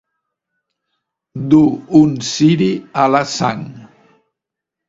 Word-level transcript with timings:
Dur 1.51 1.99
un 2.01 2.17
ciri 2.31 2.71
a 3.03 3.07
la 3.17 3.23
Sang. 3.37 3.65